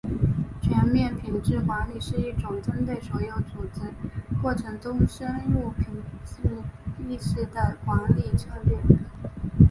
[0.63, 3.81] 全面品质管理是一种针对所有组织
[4.41, 6.63] 过程中深入品质
[7.07, 8.79] 意识的管理策略。